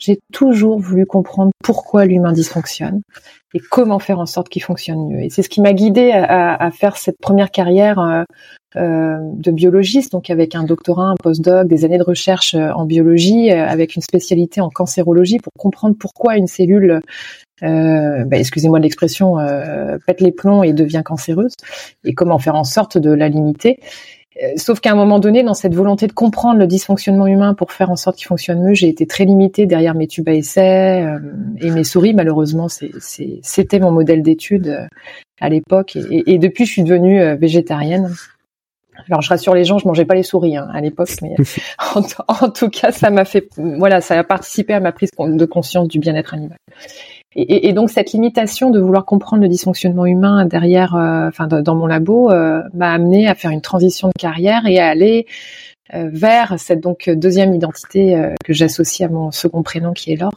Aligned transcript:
J'ai 0.00 0.18
toujours 0.32 0.78
voulu 0.78 1.06
comprendre 1.06 1.50
pourquoi 1.62 2.04
l'humain 2.04 2.32
dysfonctionne 2.32 3.00
et 3.54 3.60
comment 3.70 3.98
faire 3.98 4.18
en 4.18 4.26
sorte 4.26 4.48
qu'il 4.48 4.62
fonctionne 4.62 5.08
mieux. 5.08 5.20
Et 5.22 5.30
c'est 5.30 5.42
ce 5.42 5.48
qui 5.48 5.60
m'a 5.60 5.72
guidée 5.72 6.10
à, 6.12 6.54
à 6.54 6.70
faire 6.70 6.96
cette 6.96 7.18
première 7.18 7.50
carrière 7.50 7.98
euh, 7.98 8.24
euh, 8.76 9.16
de 9.20 9.50
biologiste, 9.52 10.12
donc 10.12 10.28
avec 10.28 10.54
un 10.54 10.64
doctorat, 10.64 11.10
un 11.10 11.14
postdoc, 11.14 11.66
des 11.66 11.86
années 11.86 11.96
de 11.96 12.02
recherche 12.02 12.54
euh, 12.54 12.72
en 12.72 12.84
biologie, 12.84 13.50
euh, 13.50 13.66
avec 13.66 13.96
une 13.96 14.02
spécialité 14.02 14.60
en 14.60 14.68
cancérologie 14.68 15.38
pour 15.38 15.52
comprendre 15.56 15.96
pourquoi 15.98 16.36
une 16.36 16.46
cellule, 16.46 17.00
bah, 17.62 18.26
excusez-moi 18.32 18.78
de 18.80 18.82
l'expression, 18.82 19.36
pète 20.06 20.20
les 20.20 20.32
plombs 20.32 20.62
et 20.62 20.74
devient 20.74 21.02
cancéreuse, 21.02 21.54
et 22.04 22.12
comment 22.12 22.38
faire 22.38 22.54
en 22.54 22.64
sorte 22.64 22.98
de 22.98 23.10
la 23.10 23.30
limiter. 23.30 23.78
Euh, 24.42 24.52
Sauf 24.56 24.80
qu'à 24.80 24.92
un 24.92 24.94
moment 24.94 25.18
donné, 25.18 25.42
dans 25.42 25.54
cette 25.54 25.74
volonté 25.74 26.06
de 26.06 26.12
comprendre 26.12 26.58
le 26.58 26.66
dysfonctionnement 26.66 27.26
humain 27.26 27.54
pour 27.54 27.72
faire 27.72 27.90
en 27.90 27.96
sorte 27.96 28.16
qu'il 28.16 28.26
fonctionne 28.26 28.62
mieux, 28.62 28.74
j'ai 28.74 28.88
été 28.88 29.06
très 29.06 29.24
limitée 29.24 29.66
derrière 29.66 29.94
mes 29.94 30.06
tubes 30.06 30.28
à 30.28 30.32
essai 30.34 31.02
euh, 31.02 31.18
et 31.60 31.70
mes 31.70 31.84
souris. 31.84 32.12
Malheureusement, 32.14 32.68
c'était 32.68 33.78
mon 33.78 33.90
modèle 33.92 34.22
d'étude 34.22 34.68
euh, 34.68 34.86
à 35.40 35.48
l'époque. 35.48 35.96
Et, 35.96 36.00
et- 36.18 36.34
et 36.34 36.38
depuis, 36.38 36.66
je 36.66 36.72
suis 36.72 36.82
devenue 36.82 37.20
euh, 37.20 37.34
végétarienne. 37.36 38.12
Alors, 39.10 39.20
je 39.20 39.28
rassure 39.28 39.54
les 39.54 39.64
gens, 39.64 39.76
je 39.78 39.86
mangeais 39.86 40.06
pas 40.06 40.14
les 40.14 40.22
souris 40.22 40.56
hein, 40.56 40.68
à 40.72 40.80
l'époque, 40.80 41.10
mais 41.22 41.34
en, 41.94 42.00
en 42.46 42.48
tout 42.50 42.70
cas, 42.70 42.92
ça 42.92 43.10
m'a 43.10 43.26
fait, 43.26 43.46
voilà, 43.56 44.00
ça 44.00 44.18
a 44.18 44.24
participé 44.24 44.72
à 44.72 44.80
ma 44.80 44.90
prise 44.92 45.10
de 45.18 45.44
conscience 45.44 45.86
du 45.88 45.98
bien-être 45.98 46.32
animal. 46.32 46.56
Et, 47.38 47.74
donc 47.74 47.90
cette 47.90 48.12
limitation 48.12 48.70
de 48.70 48.80
vouloir 48.80 49.04
comprendre 49.04 49.42
le 49.42 49.48
dysfonctionnement 49.48 50.06
humain 50.06 50.46
derrière, 50.46 50.96
euh, 50.96 51.28
enfin 51.28 51.46
dans, 51.46 51.74
mon 51.74 51.86
labo, 51.86 52.30
euh, 52.30 52.62
m'a 52.72 52.90
amené 52.90 53.28
à 53.28 53.34
faire 53.34 53.50
une 53.50 53.60
transition 53.60 54.08
de 54.08 54.14
carrière 54.18 54.64
et 54.64 54.78
à 54.78 54.88
aller 54.88 55.26
euh, 55.92 56.08
vers 56.10 56.58
cette 56.58 56.80
donc 56.80 57.10
deuxième 57.10 57.54
identité 57.54 58.18
que 58.42 58.54
j'associe 58.54 59.06
à 59.06 59.12
mon 59.12 59.30
second 59.32 59.62
prénom 59.62 59.92
qui 59.92 60.12
est 60.12 60.16
Laure, 60.16 60.32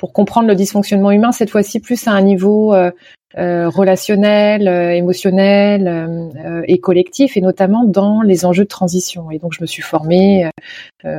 pour 0.00 0.12
comprendre 0.12 0.48
le 0.48 0.56
dysfonctionnement 0.56 1.12
humain 1.12 1.30
cette 1.30 1.48
fois-ci 1.48 1.78
plus 1.78 2.08
à 2.08 2.10
un 2.10 2.22
niveau 2.22 2.74
relationnel, 3.36 4.66
émotionnel 4.96 6.64
et 6.66 6.78
collectif, 6.78 7.36
et 7.36 7.40
notamment 7.40 7.84
dans 7.84 8.20
les 8.20 8.44
enjeux 8.44 8.64
de 8.64 8.68
transition. 8.68 9.30
Et 9.30 9.38
donc 9.38 9.52
je 9.54 9.62
me 9.62 9.66
suis 9.66 9.80
formée 9.80 10.50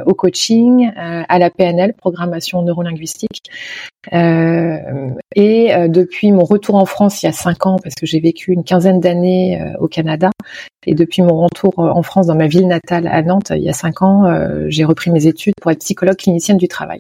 au 0.05 0.13
coaching, 0.13 0.91
à 0.95 1.39
la 1.39 1.49
PNL, 1.49 1.93
programmation 1.93 2.61
neurolinguistique, 2.61 3.49
et 5.35 5.73
euh, 5.73 5.87
depuis 5.87 6.31
mon 6.31 6.43
retour 6.43 6.75
en 6.75 6.85
France 6.85 7.21
il 7.21 7.25
y 7.25 7.29
a 7.29 7.33
cinq 7.33 7.65
ans, 7.65 7.77
parce 7.81 7.95
que 7.95 8.05
j'ai 8.05 8.19
vécu 8.19 8.51
une 8.51 8.63
quinzaine 8.63 8.99
d'années 8.99 9.61
euh, 9.61 9.73
au 9.79 9.87
Canada, 9.87 10.31
et 10.85 10.93
depuis 10.95 11.21
mon 11.21 11.37
retour 11.37 11.73
euh, 11.79 11.89
en 11.89 12.03
France 12.03 12.27
dans 12.27 12.35
ma 12.35 12.47
ville 12.47 12.67
natale 12.67 13.07
à 13.07 13.21
Nantes 13.21 13.51
il 13.55 13.63
y 13.63 13.69
a 13.69 13.73
cinq 13.73 14.01
ans, 14.01 14.25
euh, 14.25 14.65
j'ai 14.69 14.83
repris 14.83 15.11
mes 15.11 15.27
études 15.27 15.53
pour 15.61 15.71
être 15.71 15.79
psychologue 15.79 16.17
clinicienne 16.17 16.57
du 16.57 16.67
travail. 16.67 16.99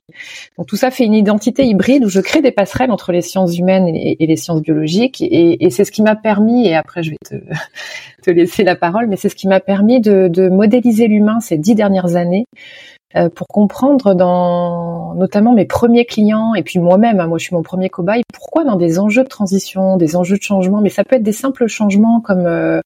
Donc 0.57 0.67
tout 0.67 0.75
ça 0.75 0.91
fait 0.91 1.05
une 1.05 1.13
identité 1.13 1.65
hybride 1.65 2.05
où 2.05 2.09
je 2.09 2.19
crée 2.19 2.41
des 2.41 2.51
passerelles 2.51 2.91
entre 2.91 3.11
les 3.11 3.21
sciences 3.21 3.57
humaines 3.57 3.87
et, 3.87 4.17
les 4.19 4.37
sciences 4.37 4.61
biologiques, 4.61 5.21
et, 5.21 5.63
et 5.63 5.69
c'est 5.69 5.85
ce 5.85 5.91
qui 5.91 6.01
m'a 6.01 6.15
permis, 6.15 6.67
et 6.67 6.75
après 6.75 7.03
je 7.03 7.11
vais 7.11 7.17
te, 7.23 7.35
te 8.23 8.31
laisser 8.31 8.63
la 8.63 8.75
parole, 8.75 9.07
mais 9.07 9.17
c'est 9.17 9.29
ce 9.29 9.35
qui 9.35 9.47
m'a 9.47 9.59
permis 9.59 10.01
de, 10.01 10.27
de 10.27 10.49
modéliser 10.49 11.07
l'humain 11.07 11.39
ces 11.39 11.57
dix 11.57 11.75
dernières 11.75 12.15
années 12.15 12.45
euh, 12.55 13.02
pour 13.35 13.47
comprendre 13.47 14.15
dans 14.15 15.13
notamment 15.13 15.53
mes 15.53 15.65
premiers 15.65 16.05
clients 16.05 16.55
et 16.55 16.63
puis 16.63 16.79
moi-même, 16.79 17.19
hein, 17.19 17.27
moi 17.27 17.37
je 17.37 17.43
suis 17.43 17.55
mon 17.55 17.61
premier 17.61 17.89
cobaye, 17.89 18.23
pourquoi 18.33 18.63
dans 18.63 18.75
des 18.75 18.97
enjeux 18.97 19.23
de 19.23 19.29
transition, 19.29 19.97
des 19.97 20.15
enjeux 20.15 20.37
de 20.37 20.41
changement, 20.41 20.81
mais 20.81 20.89
ça 20.89 21.03
peut 21.03 21.15
être 21.15 21.23
des 21.23 21.31
simples 21.31 21.67
changements 21.67 22.21
comme, 22.21 22.47
euh, 22.47 22.81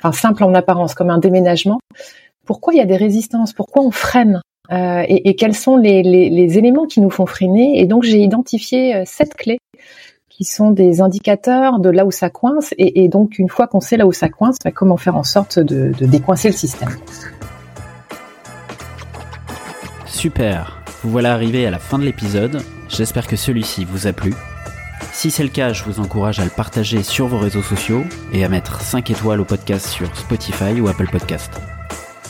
enfin 0.00 0.12
simples 0.12 0.44
en 0.44 0.54
apparence, 0.54 0.94
comme 0.94 1.10
un 1.10 1.18
déménagement, 1.18 1.80
pourquoi 2.46 2.72
il 2.74 2.76
y 2.76 2.80
a 2.80 2.86
des 2.86 2.96
résistances, 2.96 3.52
pourquoi 3.52 3.82
on 3.82 3.90
freine 3.90 4.40
euh, 4.70 5.02
et, 5.08 5.28
et 5.28 5.34
quels 5.34 5.54
sont 5.56 5.76
les, 5.76 6.02
les, 6.02 6.30
les 6.30 6.58
éléments 6.58 6.86
qui 6.86 7.00
nous 7.00 7.10
font 7.10 7.26
freiner? 7.26 7.80
Et 7.80 7.86
donc 7.86 8.04
j'ai 8.04 8.20
identifié 8.20 8.94
euh, 8.94 9.02
sept 9.04 9.34
clés 9.34 9.58
qui 10.28 10.44
sont 10.44 10.70
des 10.70 11.00
indicateurs 11.00 11.80
de 11.80 11.90
là 11.90 12.06
où 12.06 12.10
ça 12.10 12.30
coince 12.30 12.72
et, 12.78 13.04
et 13.04 13.08
donc 13.08 13.38
une 13.38 13.48
fois 13.48 13.66
qu'on 13.66 13.80
sait 13.80 13.96
là 13.96 14.06
où 14.06 14.12
ça 14.12 14.28
coince, 14.28 14.56
bah, 14.64 14.70
comment 14.70 14.96
faire 14.96 15.16
en 15.16 15.24
sorte 15.24 15.58
de, 15.58 15.92
de 15.98 16.06
décoincer 16.06 16.48
le 16.48 16.54
système. 16.54 16.90
Super, 20.24 20.80
vous 21.02 21.10
voilà 21.10 21.34
arrivé 21.34 21.66
à 21.66 21.70
la 21.70 21.78
fin 21.78 21.98
de 21.98 22.04
l'épisode, 22.04 22.62
j'espère 22.88 23.26
que 23.26 23.36
celui-ci 23.36 23.84
vous 23.84 24.06
a 24.06 24.14
plu. 24.14 24.32
Si 25.12 25.30
c'est 25.30 25.42
le 25.42 25.50
cas, 25.50 25.74
je 25.74 25.84
vous 25.84 26.00
encourage 26.00 26.40
à 26.40 26.44
le 26.44 26.50
partager 26.50 27.02
sur 27.02 27.26
vos 27.26 27.36
réseaux 27.36 27.60
sociaux 27.60 28.06
et 28.32 28.42
à 28.42 28.48
mettre 28.48 28.80
5 28.80 29.10
étoiles 29.10 29.42
au 29.42 29.44
podcast 29.44 29.86
sur 29.86 30.16
Spotify 30.16 30.80
ou 30.80 30.88
Apple 30.88 31.10
Podcast. 31.10 31.52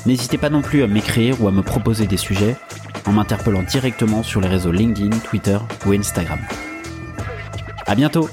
N'hésitez 0.07 0.39
pas 0.39 0.51
non 0.51 0.61
plus 0.61 0.83
à 0.83 0.89
m'écrire 0.89 1.41
ou 1.41 1.47
à 1.47 1.53
me 1.53 1.63
proposer 1.63 2.09
des 2.09 2.17
sujets 2.17 2.57
en 3.07 3.13
m'interpellant 3.13 3.63
directement 3.63 4.25
sur 4.25 4.41
les 4.41 4.49
réseaux 4.49 4.73
LinkedIn, 4.73 5.17
Twitter 5.19 5.59
ou 5.87 5.93
Instagram. 5.93 6.41
À 7.87 7.95
bientôt 7.95 8.29